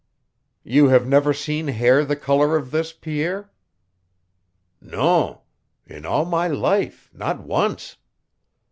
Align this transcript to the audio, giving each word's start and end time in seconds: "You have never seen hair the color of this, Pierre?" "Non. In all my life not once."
"You 0.63 0.87
have 0.87 1.05
never 1.05 1.31
seen 1.31 1.67
hair 1.67 2.03
the 2.03 2.15
color 2.15 2.55
of 2.57 2.71
this, 2.71 2.91
Pierre?" 2.91 3.51
"Non. 4.81 5.37
In 5.85 6.07
all 6.07 6.25
my 6.25 6.47
life 6.47 7.11
not 7.13 7.41
once." 7.43 7.97